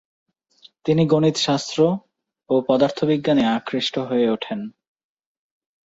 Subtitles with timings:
[0.85, 1.79] তিনি গণিতশাস্ত্র
[2.49, 4.59] ও পদার্থবিজ্ঞানে আকৃষ্ট হয়ে ওঠেন।